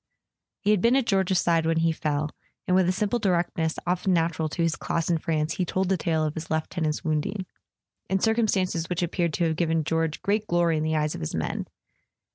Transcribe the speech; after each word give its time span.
He 0.61 0.71
had 0.71 0.81
been 0.81 0.95
at 0.95 1.05
George's 1.05 1.39
side 1.41 1.67
when 1.67 1.77
he 1.81 1.91
fell, 1.91 2.31
and 2.65 2.75
with 2.75 2.87
the 2.87 2.91
simple 2.91 3.19
directness 3.19 3.77
often 3.85 4.15
nat¬ 4.15 4.35
ural 4.35 4.49
to 4.49 4.63
his 4.63 4.75
class 4.75 5.11
in 5.11 5.19
France 5.19 5.57
he 5.57 5.63
told 5.63 5.89
the 5.89 5.95
tale 5.95 6.23
of 6.23 6.33
his 6.33 6.47
lieu¬ 6.47 6.65
tenant's 6.71 7.03
wounding, 7.03 7.45
in 8.09 8.19
circumstances 8.19 8.89
which 8.89 9.03
appeared 9.03 9.33
to 9.33 9.43
have 9.43 9.55
given 9.57 9.83
George 9.83 10.23
great 10.23 10.47
glory 10.47 10.75
in 10.77 10.83
the 10.83 10.95
eyes 10.95 11.13
of 11.13 11.21
his 11.21 11.35
men. 11.35 11.67